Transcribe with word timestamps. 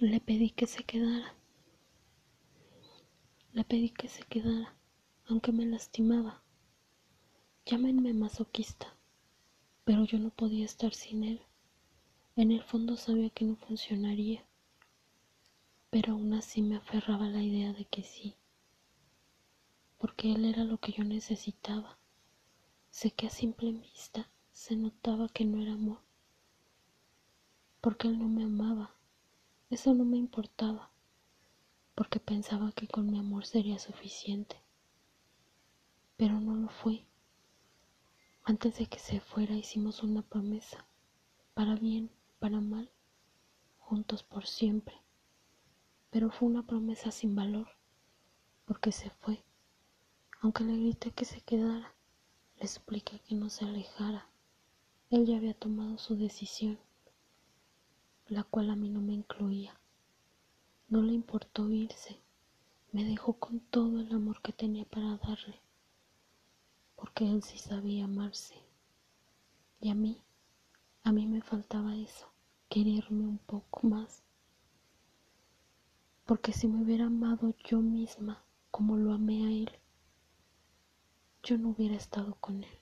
Le 0.00 0.18
pedí 0.18 0.48
que 0.48 0.66
se 0.66 0.82
quedara. 0.82 1.34
Le 3.52 3.64
pedí 3.64 3.90
que 3.90 4.08
se 4.08 4.22
quedara, 4.22 4.74
aunque 5.26 5.52
me 5.52 5.66
lastimaba. 5.66 6.42
Llámenme 7.66 8.14
masoquista, 8.14 8.96
pero 9.84 10.04
yo 10.04 10.18
no 10.18 10.30
podía 10.30 10.64
estar 10.64 10.94
sin 10.94 11.22
él. 11.24 11.42
En 12.34 12.50
el 12.50 12.62
fondo 12.62 12.96
sabía 12.96 13.28
que 13.28 13.44
no 13.44 13.56
funcionaría, 13.56 14.42
pero 15.90 16.14
aún 16.14 16.32
así 16.32 16.62
me 16.62 16.76
aferraba 16.76 17.26
a 17.26 17.30
la 17.30 17.42
idea 17.42 17.74
de 17.74 17.84
que 17.84 18.02
sí, 18.02 18.36
porque 19.98 20.32
él 20.32 20.46
era 20.46 20.64
lo 20.64 20.78
que 20.78 20.92
yo 20.92 21.04
necesitaba. 21.04 21.98
Sé 22.88 23.10
que 23.10 23.26
a 23.26 23.30
simple 23.30 23.70
vista 23.72 24.30
se 24.50 24.76
notaba 24.76 25.28
que 25.28 25.44
no 25.44 25.60
era 25.60 25.74
amor, 25.74 26.00
porque 27.82 28.08
él 28.08 28.18
no 28.18 28.28
me 28.28 28.44
amaba. 28.44 28.94
Eso 29.70 29.94
no 29.94 30.04
me 30.04 30.16
importaba, 30.16 30.90
porque 31.94 32.18
pensaba 32.18 32.72
que 32.72 32.88
con 32.88 33.08
mi 33.08 33.20
amor 33.20 33.46
sería 33.46 33.78
suficiente. 33.78 34.60
Pero 36.16 36.40
no 36.40 36.56
lo 36.56 36.68
fue. 36.68 37.06
Antes 38.42 38.78
de 38.78 38.86
que 38.86 38.98
se 38.98 39.20
fuera 39.20 39.54
hicimos 39.54 40.02
una 40.02 40.22
promesa, 40.22 40.86
para 41.54 41.76
bien, 41.76 42.10
para 42.40 42.60
mal, 42.60 42.90
juntos 43.78 44.24
por 44.24 44.44
siempre. 44.44 44.96
Pero 46.10 46.30
fue 46.30 46.48
una 46.48 46.64
promesa 46.64 47.12
sin 47.12 47.36
valor, 47.36 47.68
porque 48.64 48.90
se 48.90 49.10
fue. 49.10 49.44
Aunque 50.40 50.64
le 50.64 50.76
grité 50.76 51.12
que 51.12 51.24
se 51.24 51.42
quedara, 51.42 51.94
le 52.58 52.66
supliqué 52.66 53.20
que 53.20 53.36
no 53.36 53.48
se 53.50 53.64
alejara. 53.64 54.26
Él 55.10 55.26
ya 55.26 55.36
había 55.36 55.54
tomado 55.54 55.96
su 55.98 56.16
decisión, 56.16 56.80
la 58.30 58.44
cual 58.44 58.70
a 58.70 58.76
mí 58.76 58.88
no 58.88 59.00
me 59.00 59.12
incluía. 59.12 59.78
No 60.88 61.02
le 61.02 61.12
importó 61.12 61.68
irse, 61.68 62.20
me 62.92 63.04
dejó 63.04 63.32
con 63.34 63.58
todo 63.58 64.00
el 64.00 64.12
amor 64.12 64.40
que 64.40 64.52
tenía 64.52 64.84
para 64.84 65.16
darle, 65.16 65.60
porque 66.94 67.28
él 67.28 67.42
sí 67.42 67.58
sabía 67.58 68.04
amarse. 68.04 68.54
Y 69.80 69.90
a 69.90 69.96
mí, 69.96 70.22
a 71.02 71.10
mí 71.10 71.26
me 71.26 71.42
faltaba 71.42 71.96
eso, 71.96 72.32
quererme 72.68 73.26
un 73.26 73.38
poco 73.38 73.88
más. 73.88 74.22
Porque 76.24 76.52
si 76.52 76.68
me 76.68 76.82
hubiera 76.82 77.06
amado 77.06 77.52
yo 77.64 77.80
misma 77.80 78.44
como 78.70 78.96
lo 78.96 79.12
amé 79.12 79.44
a 79.44 79.50
él, 79.50 79.70
yo 81.42 81.58
no 81.58 81.70
hubiera 81.70 81.96
estado 81.96 82.36
con 82.36 82.62
él. 82.62 82.78